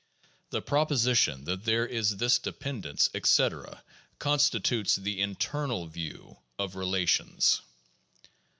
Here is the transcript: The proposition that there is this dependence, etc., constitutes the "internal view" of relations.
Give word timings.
The 0.49 0.63
proposition 0.63 1.43
that 1.45 1.63
there 1.63 1.85
is 1.85 2.17
this 2.17 2.39
dependence, 2.39 3.11
etc., 3.13 3.83
constitutes 4.17 4.95
the 4.95 5.21
"internal 5.21 5.85
view" 5.85 6.37
of 6.57 6.75
relations. 6.75 7.61